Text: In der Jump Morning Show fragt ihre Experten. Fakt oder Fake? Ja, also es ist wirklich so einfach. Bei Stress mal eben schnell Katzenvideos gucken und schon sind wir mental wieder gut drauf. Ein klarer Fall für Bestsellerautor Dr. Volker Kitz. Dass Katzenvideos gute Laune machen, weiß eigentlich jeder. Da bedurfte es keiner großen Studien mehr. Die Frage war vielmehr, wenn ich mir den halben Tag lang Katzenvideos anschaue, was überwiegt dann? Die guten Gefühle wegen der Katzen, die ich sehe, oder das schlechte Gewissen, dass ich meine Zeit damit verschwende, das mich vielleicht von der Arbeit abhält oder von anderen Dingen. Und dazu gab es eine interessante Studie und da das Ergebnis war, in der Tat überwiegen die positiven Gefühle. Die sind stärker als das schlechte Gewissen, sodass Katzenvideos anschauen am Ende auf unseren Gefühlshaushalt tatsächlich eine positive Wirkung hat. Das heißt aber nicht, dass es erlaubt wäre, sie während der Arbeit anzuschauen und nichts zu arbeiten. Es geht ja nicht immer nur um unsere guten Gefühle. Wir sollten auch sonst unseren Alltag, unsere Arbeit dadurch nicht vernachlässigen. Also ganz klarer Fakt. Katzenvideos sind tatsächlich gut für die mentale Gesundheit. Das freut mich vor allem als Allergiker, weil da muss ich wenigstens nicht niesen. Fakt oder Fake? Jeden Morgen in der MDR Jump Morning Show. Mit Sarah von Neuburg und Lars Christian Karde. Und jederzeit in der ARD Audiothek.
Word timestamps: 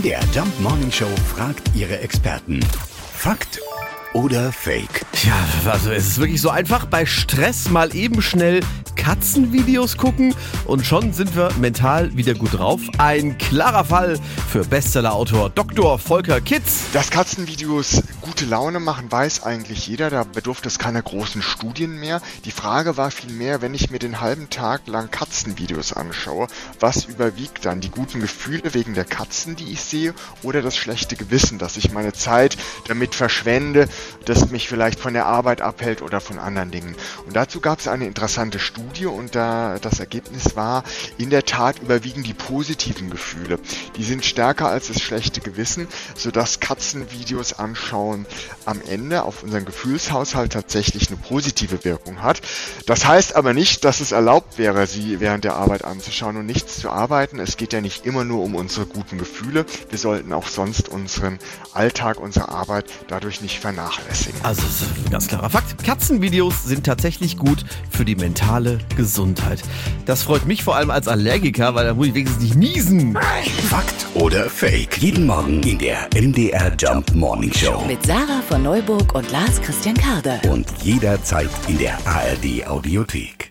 In 0.00 0.08
der 0.08 0.20
Jump 0.34 0.58
Morning 0.60 0.90
Show 0.90 1.10
fragt 1.36 1.76
ihre 1.76 2.00
Experten. 2.00 2.60
Fakt 3.12 3.60
oder 4.14 4.50
Fake? 4.50 5.04
Ja, 5.24 5.70
also 5.70 5.90
es 5.90 6.06
ist 6.06 6.18
wirklich 6.18 6.40
so 6.40 6.48
einfach. 6.48 6.86
Bei 6.86 7.04
Stress 7.04 7.68
mal 7.68 7.94
eben 7.94 8.22
schnell 8.22 8.60
Katzenvideos 9.00 9.96
gucken 9.96 10.34
und 10.66 10.84
schon 10.84 11.14
sind 11.14 11.34
wir 11.34 11.50
mental 11.58 12.14
wieder 12.18 12.34
gut 12.34 12.58
drauf. 12.58 12.82
Ein 12.98 13.38
klarer 13.38 13.86
Fall 13.86 14.18
für 14.46 14.62
Bestsellerautor 14.62 15.48
Dr. 15.48 15.98
Volker 15.98 16.42
Kitz. 16.42 16.82
Dass 16.92 17.10
Katzenvideos 17.10 18.02
gute 18.20 18.44
Laune 18.44 18.78
machen, 18.78 19.10
weiß 19.10 19.42
eigentlich 19.42 19.86
jeder. 19.86 20.10
Da 20.10 20.24
bedurfte 20.24 20.68
es 20.68 20.78
keiner 20.78 21.00
großen 21.00 21.40
Studien 21.40 21.98
mehr. 21.98 22.20
Die 22.44 22.50
Frage 22.50 22.98
war 22.98 23.10
vielmehr, 23.10 23.62
wenn 23.62 23.72
ich 23.72 23.90
mir 23.90 23.98
den 23.98 24.20
halben 24.20 24.50
Tag 24.50 24.86
lang 24.86 25.10
Katzenvideos 25.10 25.94
anschaue, 25.94 26.48
was 26.78 27.06
überwiegt 27.06 27.64
dann? 27.64 27.80
Die 27.80 27.90
guten 27.90 28.20
Gefühle 28.20 28.74
wegen 28.74 28.92
der 28.92 29.06
Katzen, 29.06 29.56
die 29.56 29.72
ich 29.72 29.80
sehe, 29.80 30.12
oder 30.42 30.60
das 30.60 30.76
schlechte 30.76 31.16
Gewissen, 31.16 31.58
dass 31.58 31.78
ich 31.78 31.90
meine 31.90 32.12
Zeit 32.12 32.58
damit 32.86 33.14
verschwende, 33.14 33.88
das 34.26 34.50
mich 34.50 34.68
vielleicht 34.68 35.00
von 35.00 35.14
der 35.14 35.24
Arbeit 35.24 35.62
abhält 35.62 36.02
oder 36.02 36.20
von 36.20 36.38
anderen 36.38 36.70
Dingen. 36.70 36.94
Und 37.26 37.34
dazu 37.34 37.60
gab 37.60 37.80
es 37.80 37.88
eine 37.88 38.06
interessante 38.06 38.58
Studie 38.58 38.89
und 38.98 39.34
da 39.34 39.78
das 39.80 40.00
Ergebnis 40.00 40.56
war, 40.56 40.84
in 41.16 41.30
der 41.30 41.44
Tat 41.44 41.80
überwiegen 41.80 42.22
die 42.22 42.34
positiven 42.34 43.10
Gefühle. 43.10 43.58
Die 43.96 44.04
sind 44.04 44.24
stärker 44.24 44.68
als 44.68 44.88
das 44.88 45.00
schlechte 45.00 45.40
Gewissen, 45.40 45.86
sodass 46.16 46.60
Katzenvideos 46.60 47.54
anschauen 47.54 48.26
am 48.66 48.80
Ende 48.82 49.22
auf 49.22 49.42
unseren 49.42 49.64
Gefühlshaushalt 49.64 50.52
tatsächlich 50.52 51.08
eine 51.08 51.16
positive 51.16 51.84
Wirkung 51.84 52.22
hat. 52.22 52.40
Das 52.86 53.06
heißt 53.06 53.36
aber 53.36 53.54
nicht, 53.54 53.84
dass 53.84 54.00
es 54.00 54.12
erlaubt 54.12 54.58
wäre, 54.58 54.86
sie 54.86 55.20
während 55.20 55.44
der 55.44 55.54
Arbeit 55.54 55.84
anzuschauen 55.84 56.36
und 56.36 56.46
nichts 56.46 56.80
zu 56.80 56.90
arbeiten. 56.90 57.38
Es 57.38 57.56
geht 57.56 57.72
ja 57.72 57.80
nicht 57.80 58.04
immer 58.04 58.24
nur 58.24 58.42
um 58.42 58.54
unsere 58.54 58.86
guten 58.86 59.18
Gefühle. 59.18 59.64
Wir 59.88 59.98
sollten 59.98 60.32
auch 60.32 60.48
sonst 60.48 60.88
unseren 60.88 61.38
Alltag, 61.72 62.18
unsere 62.18 62.48
Arbeit 62.48 62.86
dadurch 63.08 63.40
nicht 63.40 63.60
vernachlässigen. 63.60 64.40
Also 64.42 64.62
ganz 65.10 65.28
klarer 65.28 65.50
Fakt. 65.50 65.84
Katzenvideos 65.84 66.64
sind 66.64 66.84
tatsächlich 66.84 67.36
gut 67.36 67.64
für 67.90 68.04
die 68.04 68.16
mentale 68.16 68.79
Gesundheit. 68.96 69.62
Das 70.06 70.22
freut 70.22 70.46
mich 70.46 70.64
vor 70.64 70.76
allem 70.76 70.90
als 70.90 71.08
Allergiker, 71.08 71.74
weil 71.74 71.86
da 71.86 71.94
muss 71.94 72.08
ich 72.08 72.14
wenigstens 72.14 72.42
nicht 72.42 72.56
niesen. 72.56 73.18
Fakt 73.68 74.06
oder 74.14 74.48
Fake? 74.48 74.98
Jeden 74.98 75.26
Morgen 75.26 75.62
in 75.62 75.78
der 75.78 76.08
MDR 76.14 76.72
Jump 76.78 77.14
Morning 77.14 77.52
Show. 77.52 77.84
Mit 77.86 78.04
Sarah 78.04 78.42
von 78.48 78.62
Neuburg 78.62 79.14
und 79.14 79.30
Lars 79.30 79.60
Christian 79.60 79.96
Karde. 79.96 80.40
Und 80.48 80.66
jederzeit 80.82 81.50
in 81.68 81.78
der 81.78 81.98
ARD 82.06 82.66
Audiothek. 82.66 83.49